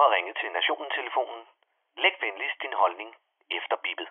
[0.00, 1.42] har ringet til Nationen-telefonen.
[2.02, 3.10] Læg venligst din holdning
[3.50, 4.08] efter bippet.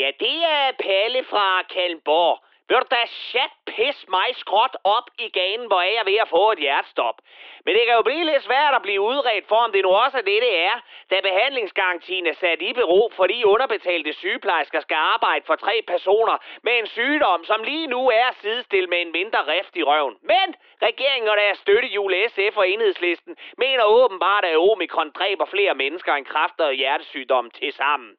[0.00, 2.36] Ja, det er Palle fra Kalmborg.
[2.70, 6.28] Vil du da chat pis mig skråt op i ganen, hvor er jeg ved at
[6.28, 7.16] få et hjertestop.
[7.64, 10.18] Men det kan jo blive lidt svært at blive udredt for, om det nu også
[10.18, 10.76] er det, det er,
[11.10, 16.78] da behandlingsgarantien er sat i bero, fordi underbetalte sygeplejersker skal arbejde for tre personer med
[16.78, 20.16] en sygdom, som lige nu er sidestillet med en mindre rift i røven.
[20.22, 20.48] Men
[20.82, 26.26] regeringen og deres støttehjul SF og enhedslisten mener åbenbart, at omikron dræber flere mennesker end
[26.26, 28.16] kræft og hjertesygdomme til sammen.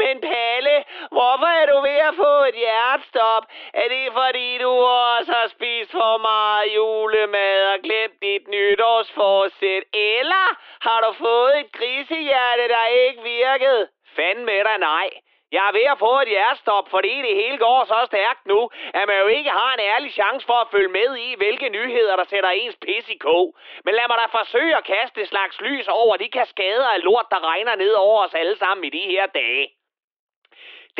[0.00, 3.44] Men Palle, hvorfor er du ved at få et hjertestop?
[3.74, 9.84] Er det fordi, du også har spist for meget julemad og glemt dit nytårsforsæt?
[9.94, 10.46] Eller
[10.86, 13.88] har du fået et grisehjerte, der ikke virkede?
[14.16, 15.10] Fanden med dig, nej.
[15.56, 19.04] Jeg er ved at få et hjertestop, fordi det hele går så stærkt nu, at
[19.08, 22.24] man jo ikke har en ærlig chance for at følge med i, hvilke nyheder, der
[22.24, 23.56] sætter ens pis i kog.
[23.84, 27.26] Men lad mig da forsøge at kaste et slags lys over de kaskader af lort,
[27.30, 29.68] der regner ned over os alle sammen i de her dage.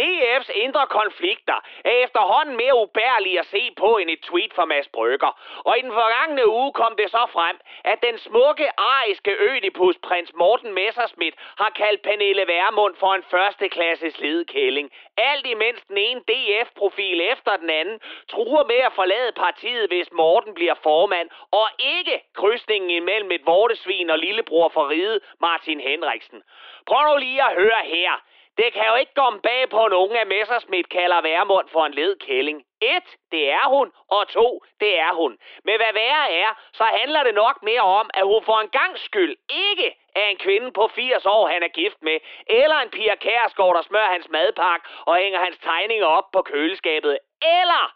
[0.01, 4.89] DF's indre konflikter er efterhånden mere ubærlige at se på end et tweet fra Mads
[4.89, 5.33] Brygger.
[5.65, 10.33] Og i den forgangne uge kom det så frem, at den smukke ariske ødipus prins
[10.35, 14.91] Morten Messerschmidt har kaldt Pernille Værmund for en førsteklasses ledkælling.
[15.17, 20.55] Alt imens den ene DF-profil efter den anden truer med at forlade partiet, hvis Morten
[20.55, 26.43] bliver formand, og ikke krydsningen imellem et vortesvin og lillebror for ride Martin Henriksen.
[26.87, 28.13] Prøv nu lige at høre her.
[28.56, 32.64] Det kan jo ikke komme bag på nogen, at Messersmith kalder Værmund for en ledkælling.
[32.97, 35.39] Et, det er hun, og to, det er hun.
[35.64, 38.98] Men hvad værre er, så handler det nok mere om, at hun for en gang
[38.98, 39.36] skyld
[39.69, 43.75] ikke er en kvinde på 80 år, han er gift med, eller en Pia Kærsgaard,
[43.77, 47.95] der smører hans madpakke og hænger hans tegninger op på køleskabet, eller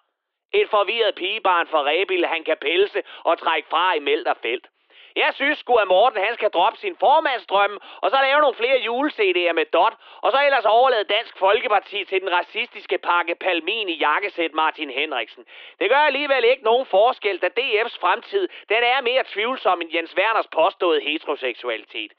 [0.53, 4.67] et forvirret pigebarn fra Rebil, han kan pelse og trække fra i Melterfelt.
[5.17, 8.79] Jeg synes sgu, at Morten han skal droppe sin formandsdrømme, og så lave nogle flere
[8.89, 13.99] jule-CD'er med Dot, og så ellers overlade Dansk Folkeparti til den racistiske pakke Palmin i
[14.07, 15.45] jakkesæt Martin Henriksen.
[15.81, 20.17] Det gør alligevel ikke nogen forskel, da DF's fremtid den er mere tvivlsom end Jens
[20.19, 22.13] Werners påståede heteroseksualitet.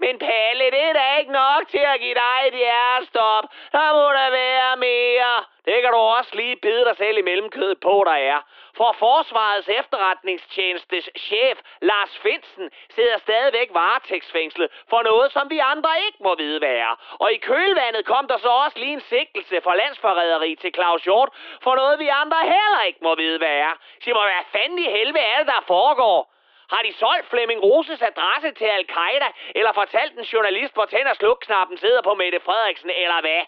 [0.00, 3.44] Men Palle, det er da ikke nok til at give dig et hjertestop.
[3.72, 5.44] Der må der være mere.
[5.64, 8.38] Det kan du også lige bide dig selv i mellemkødet på, der er.
[8.76, 16.18] For Forsvarets efterretningstjenestes chef, Lars Finsen, sidder stadigvæk varetægtsfængslet for noget, som vi andre ikke
[16.20, 17.16] må vide hvad er.
[17.22, 21.30] Og i kølvandet kom der så også lige en sigtelse for landsforræderi til Claus Hjort
[21.62, 23.72] for noget, vi andre heller ikke må vide hvad er.
[24.02, 26.37] Sig mig, hvad fanden i helvede er det, der foregår?
[26.72, 31.16] Har de solgt Flemming Roses adresse til Al-Qaida, eller fortalt en journalist, hvor tænd- og
[31.16, 33.42] slukknappen sidder på Mette Frederiksen, eller hvad?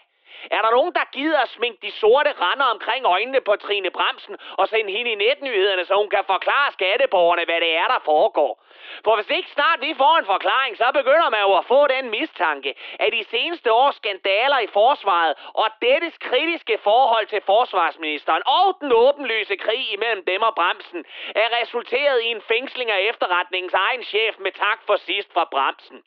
[0.51, 4.37] Er der nogen, der gider at sminke de sorte render omkring øjnene på Trine Bremsen
[4.57, 8.63] og sende hende i netnyhederne, så hun kan forklare skatteborgerne, hvad det er, der foregår?
[9.03, 12.09] For hvis ikke snart vi får en forklaring, så begynder man jo at få den
[12.09, 18.77] mistanke, at de seneste års skandaler i forsvaret og dettes kritiske forhold til forsvarsministeren og
[18.81, 24.03] den åbenlyse krig imellem dem og Bremsen er resulteret i en fængsling af efterretningens egen
[24.03, 26.03] chef med tak for sidst fra Bremsen.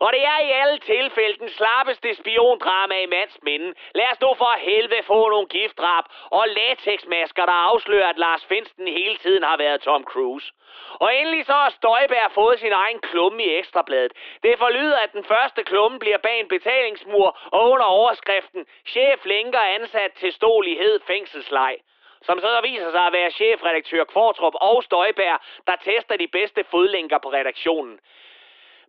[0.00, 3.74] Og det er i alle tilfælde den slappeste spiondrama i mands minde.
[3.94, 8.88] Lad os nu for helvede få nogle giftdrab og latexmasker, der afslører, at Lars Finsten
[8.88, 10.52] hele tiden har været Tom Cruise.
[10.94, 14.12] Og endelig så har Støjberg fået sin egen klumme i Ekstrabladet.
[14.42, 19.60] Det forlyder, at den første klumme bliver bag en betalingsmur og under overskriften Chef lænker
[19.60, 21.76] ansat til stolighed fængselsleg
[22.26, 27.18] som så viser sig at være chefredaktør Kvartrup og Støjberg, der tester de bedste fodlænker
[27.18, 28.00] på redaktionen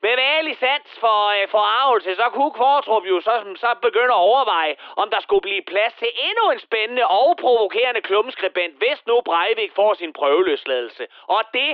[0.08, 5.08] bevægelig sans for øh, forarvelse, så kunne Kvartrup jo så, så begynde at overveje, om
[5.14, 9.94] der skulle blive plads til endnu en spændende og provokerende klumskribent, hvis nu Breivik får
[9.94, 11.04] sin prøveløsladelse.
[11.36, 11.72] Og det,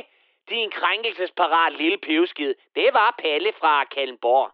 [0.50, 4.52] din krænkelsesparat lille pivskid, det var Palle fra Kallenborg.